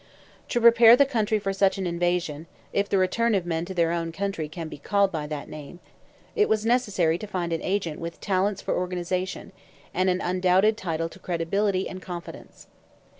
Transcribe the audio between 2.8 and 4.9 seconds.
the return of men to their own country can be